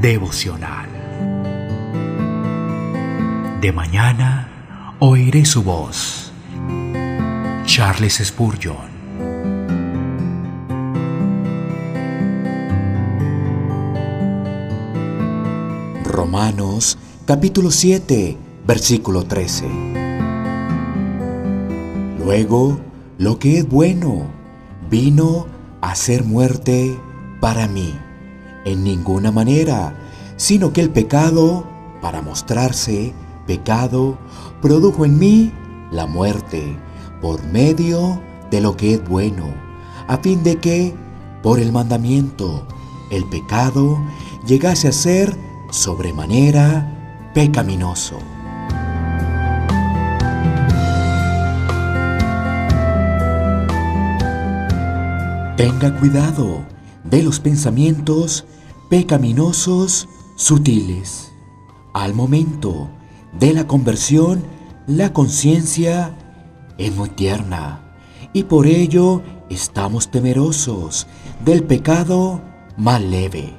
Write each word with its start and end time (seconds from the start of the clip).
devocional. 0.00 0.88
De 3.60 3.70
mañana 3.72 4.96
oiré 4.98 5.44
su 5.44 5.62
voz. 5.62 6.32
Charles 7.66 8.22
Spurgeon. 8.24 8.88
Romanos 16.04 16.98
capítulo 17.26 17.70
7, 17.70 18.38
versículo 18.66 19.24
13. 19.24 19.66
Luego, 22.24 22.80
lo 23.18 23.38
que 23.38 23.58
es 23.58 23.68
bueno 23.68 24.30
vino 24.88 25.46
a 25.82 25.94
ser 25.94 26.24
muerte 26.24 26.98
para 27.40 27.68
mí, 27.68 27.94
en 28.64 28.84
ninguna 28.84 29.30
manera, 29.30 29.94
sino 30.36 30.72
que 30.72 30.80
el 30.80 30.90
pecado, 30.90 31.66
para 32.00 32.22
mostrarse 32.22 33.14
pecado, 33.46 34.18
produjo 34.62 35.04
en 35.04 35.18
mí 35.18 35.52
la 35.90 36.06
muerte 36.06 36.76
por 37.20 37.42
medio 37.44 38.20
de 38.50 38.60
lo 38.60 38.76
que 38.76 38.94
es 38.94 39.08
bueno, 39.08 39.44
a 40.08 40.18
fin 40.18 40.42
de 40.42 40.56
que, 40.56 40.94
por 41.42 41.60
el 41.60 41.72
mandamiento, 41.72 42.66
el 43.10 43.24
pecado 43.24 43.98
llegase 44.46 44.88
a 44.88 44.92
ser 44.92 45.36
sobremanera 45.70 47.30
pecaminoso. 47.34 48.18
Tenga 55.56 55.94
cuidado 55.98 56.64
de 57.04 57.22
los 57.22 57.40
pensamientos 57.40 58.44
pecaminosos 58.88 60.08
sutiles. 60.36 61.32
Al 61.94 62.14
momento 62.14 62.88
de 63.38 63.52
la 63.52 63.66
conversión, 63.66 64.42
la 64.86 65.12
conciencia 65.12 66.16
es 66.78 66.94
muy 66.94 67.08
tierna 67.10 67.94
y 68.32 68.44
por 68.44 68.66
ello 68.66 69.22
estamos 69.48 70.10
temerosos 70.10 71.06
del 71.44 71.64
pecado 71.64 72.40
más 72.76 73.02
leve. 73.02 73.54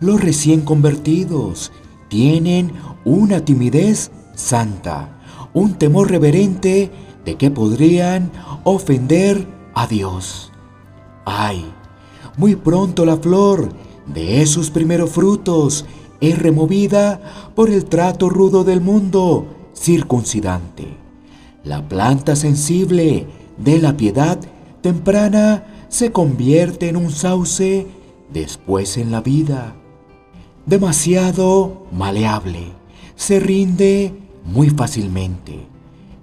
Los 0.00 0.20
recién 0.20 0.60
convertidos 0.62 1.72
tienen 2.08 2.72
una 3.04 3.44
timidez 3.44 4.10
santa, 4.34 5.18
un 5.52 5.74
temor 5.74 6.10
reverente 6.10 6.90
de 7.24 7.36
que 7.36 7.50
podrían 7.50 8.30
ofender 8.64 9.48
a 9.74 9.86
Dios. 9.86 10.52
Ay, 11.24 11.72
muy 12.36 12.56
pronto 12.56 13.04
la 13.04 13.16
flor 13.16 13.70
de 14.06 14.42
esos 14.42 14.70
primeros 14.70 15.10
frutos 15.10 15.84
es 16.20 16.38
removida 16.38 17.52
por 17.54 17.70
el 17.70 17.84
trato 17.84 18.28
rudo 18.28 18.64
del 18.64 18.80
mundo 18.80 19.46
circuncidante. 19.74 20.86
La 21.64 21.88
planta 21.88 22.36
sensible 22.36 23.26
de 23.58 23.78
la 23.78 23.96
piedad 23.96 24.38
temprana 24.82 25.86
se 25.88 26.12
convierte 26.12 26.88
en 26.88 26.96
un 26.96 27.10
sauce 27.10 27.86
después 28.32 28.96
en 28.96 29.10
la 29.10 29.20
vida. 29.20 29.74
Demasiado 30.66 31.86
maleable, 31.92 32.72
se 33.16 33.38
rinde 33.38 34.12
muy 34.44 34.70
fácilmente. 34.70 35.66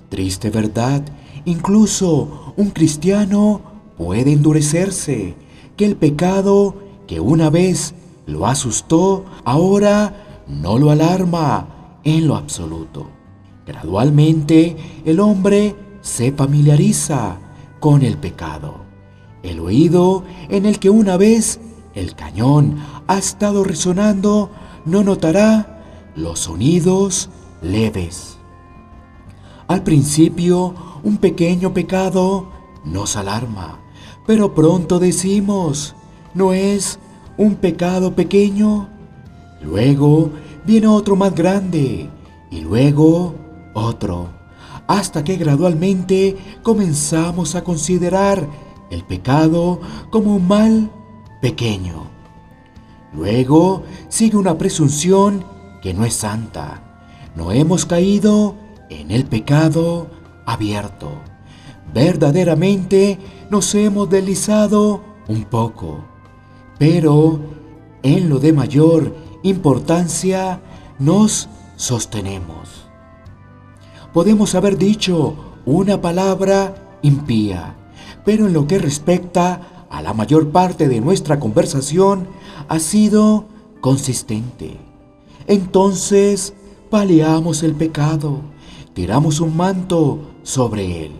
Triste 0.09 0.49
verdad, 0.49 1.03
incluso 1.45 2.53
un 2.57 2.71
cristiano 2.71 3.61
puede 3.97 4.33
endurecerse, 4.33 5.35
que 5.81 5.87
el 5.87 5.95
pecado 5.95 6.75
que 7.07 7.19
una 7.19 7.49
vez 7.49 7.95
lo 8.27 8.45
asustó, 8.45 9.25
ahora 9.45 10.43
no 10.47 10.77
lo 10.77 10.91
alarma 10.91 11.97
en 12.03 12.27
lo 12.27 12.35
absoluto. 12.35 13.07
Gradualmente 13.65 14.77
el 15.05 15.19
hombre 15.19 15.75
se 16.01 16.33
familiariza 16.33 17.39
con 17.79 18.03
el 18.03 18.19
pecado. 18.19 18.75
El 19.41 19.59
oído 19.59 20.23
en 20.49 20.67
el 20.67 20.77
que 20.77 20.91
una 20.91 21.17
vez 21.17 21.59
el 21.95 22.13
cañón 22.13 22.77
ha 23.07 23.17
estado 23.17 23.63
resonando 23.63 24.51
no 24.85 25.03
notará 25.03 26.11
los 26.15 26.41
sonidos 26.41 27.31
leves. 27.63 28.37
Al 29.67 29.81
principio, 29.81 30.75
un 31.01 31.17
pequeño 31.17 31.73
pecado 31.73 32.51
nos 32.85 33.15
alarma, 33.15 33.79
pero 34.25 34.53
pronto 34.53 34.99
decimos, 34.99 35.95
¿no 36.33 36.53
es 36.53 36.99
un 37.37 37.55
pecado 37.55 38.15
pequeño? 38.15 38.87
Luego 39.61 40.31
viene 40.65 40.87
otro 40.87 41.15
más 41.15 41.33
grande 41.35 42.09
y 42.49 42.61
luego 42.61 43.35
otro, 43.73 44.29
hasta 44.87 45.23
que 45.23 45.37
gradualmente 45.37 46.37
comenzamos 46.63 47.55
a 47.55 47.63
considerar 47.63 48.47
el 48.89 49.03
pecado 49.03 49.79
como 50.09 50.35
un 50.35 50.47
mal 50.47 50.91
pequeño. 51.41 52.07
Luego 53.13 53.83
sigue 54.09 54.37
una 54.37 54.57
presunción 54.57 55.43
que 55.81 55.93
no 55.93 56.05
es 56.05 56.13
santa. 56.13 56.81
No 57.35 57.51
hemos 57.51 57.85
caído 57.85 58.55
en 58.89 59.11
el 59.11 59.25
pecado 59.25 60.07
abierto. 60.45 61.30
Verdaderamente 61.93 63.17
nos 63.49 63.75
hemos 63.75 64.09
deslizado 64.09 65.01
un 65.27 65.43
poco, 65.45 65.99
pero 66.79 67.39
en 68.03 68.29
lo 68.29 68.39
de 68.39 68.53
mayor 68.53 69.15
importancia 69.43 70.61
nos 70.99 71.49
sostenemos. 71.75 72.87
Podemos 74.13 74.55
haber 74.55 74.77
dicho 74.77 75.35
una 75.65 76.01
palabra 76.01 76.97
impía, 77.01 77.75
pero 78.25 78.47
en 78.47 78.53
lo 78.53 78.67
que 78.67 78.77
respecta 78.77 79.85
a 79.89 80.01
la 80.01 80.13
mayor 80.13 80.49
parte 80.49 80.87
de 80.87 81.01
nuestra 81.01 81.39
conversación 81.39 82.27
ha 82.67 82.79
sido 82.79 83.45
consistente. 83.81 84.77
Entonces, 85.47 86.53
paliamos 86.89 87.63
el 87.63 87.73
pecado, 87.73 88.41
tiramos 88.93 89.39
un 89.39 89.57
manto 89.57 90.19
sobre 90.43 91.05
él, 91.05 91.11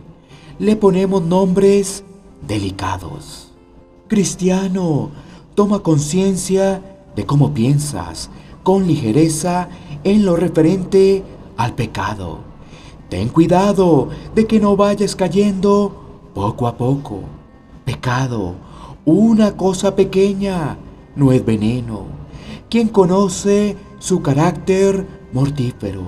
le 0.62 0.76
ponemos 0.76 1.24
nombres 1.24 2.04
delicados. 2.48 3.52
Cristiano, 4.08 5.10
toma 5.56 5.80
conciencia 5.80 6.84
de 7.16 7.26
cómo 7.26 7.52
piensas 7.52 8.30
con 8.62 8.86
ligereza 8.86 9.70
en 10.04 10.24
lo 10.24 10.36
referente 10.36 11.24
al 11.58 11.74
pecado. 11.74 12.42
Ten 13.10 13.30
cuidado 13.30 14.10
de 14.36 14.46
que 14.46 14.60
no 14.60 14.76
vayas 14.76 15.16
cayendo 15.16 16.30
poco 16.36 16.68
a 16.68 16.78
poco. 16.78 17.22
Pecado, 17.84 18.54
una 19.04 19.58
cosa 19.58 19.96
pequeña, 19.96 20.78
no 21.16 21.32
es 21.32 21.44
veneno. 21.44 22.06
¿Quién 22.70 22.88
conoce 22.90 23.78
su 23.98 24.22
carácter 24.22 25.08
mortífero? 25.34 26.04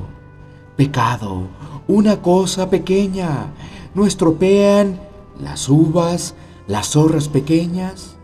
Pecado, 0.77 1.47
una 1.87 2.21
cosa 2.21 2.69
pequeña, 2.69 3.47
no 3.95 4.05
estropean 4.05 4.99
las 5.39 5.69
uvas, 5.69 6.35
las 6.67 6.89
zorras 6.89 7.27
pequeñas. 7.27 8.17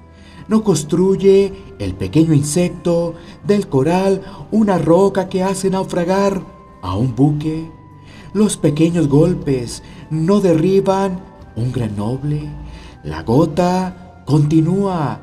No 0.47 0.63
construye 0.63 1.53
el 1.77 1.93
pequeño 1.93 2.33
insecto 2.33 3.13
del 3.45 3.67
coral 3.67 4.21
una 4.51 4.77
roca 4.77 5.29
que 5.29 5.43
hace 5.43 5.69
naufragar 5.69 6.41
a 6.81 6.95
un 6.95 7.15
buque. 7.15 7.71
Los 8.33 8.57
pequeños 8.57 9.07
golpes 9.07 9.83
no 10.09 10.39
derriban 10.39 11.21
un 11.55 11.71
gran 11.71 11.95
noble. 11.95 12.49
La 13.03 13.23
gota 13.23 14.23
continúa, 14.25 15.21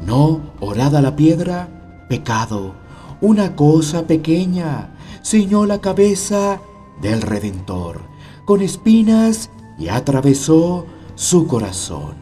no 0.00 0.40
orada 0.60 1.00
la 1.00 1.14
piedra, 1.16 2.04
pecado. 2.08 2.74
Una 3.20 3.56
cosa 3.56 4.06
pequeña 4.06 4.90
ciñó 5.22 5.64
la 5.64 5.80
cabeza 5.80 6.60
del 7.00 7.22
Redentor 7.22 8.00
con 8.44 8.62
espinas 8.62 9.50
y 9.78 9.88
atravesó 9.88 10.86
su 11.14 11.46
corazón. 11.46 12.14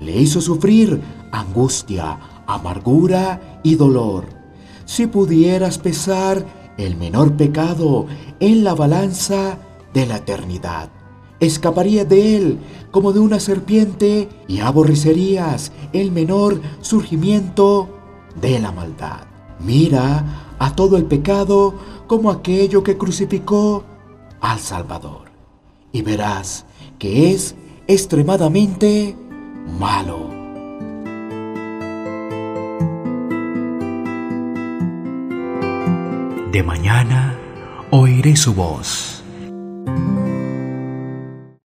Le 0.00 0.16
hizo 0.16 0.40
sufrir 0.40 1.00
angustia, 1.32 2.18
amargura 2.46 3.60
y 3.62 3.74
dolor. 3.74 4.26
Si 4.84 5.06
pudieras 5.06 5.78
pesar 5.78 6.74
el 6.78 6.96
menor 6.96 7.36
pecado 7.36 8.06
en 8.40 8.64
la 8.64 8.74
balanza 8.74 9.58
de 9.92 10.06
la 10.06 10.16
eternidad, 10.18 10.90
escaparía 11.40 12.04
de 12.04 12.36
él 12.36 12.58
como 12.90 13.12
de 13.12 13.20
una 13.20 13.40
serpiente 13.40 14.28
y 14.48 14.60
aborrecerías 14.60 15.72
el 15.92 16.10
menor 16.10 16.60
surgimiento 16.80 17.88
de 18.40 18.58
la 18.58 18.72
maldad. 18.72 19.26
Mira 19.60 20.54
a 20.58 20.74
todo 20.74 20.96
el 20.96 21.04
pecado 21.04 21.74
como 22.06 22.30
aquello 22.30 22.82
que 22.82 22.96
crucificó 22.96 23.84
al 24.40 24.58
Salvador 24.58 25.30
y 25.92 26.02
verás 26.02 26.64
que 26.98 27.32
es 27.32 27.54
extremadamente 27.86 29.16
malo. 29.78 30.28
De 36.52 36.62
mañana 36.62 37.38
oiré 37.90 38.36
su 38.36 38.54
voz. 38.54 39.17